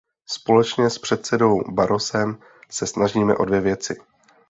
Společně 0.27 0.89
s 0.89 0.97
předsedou 0.97 1.61
Barrosem 1.71 2.37
se 2.69 2.87
snažíme 2.87 3.37
o 3.37 3.45
dvě 3.45 3.61
věci. 3.61 3.97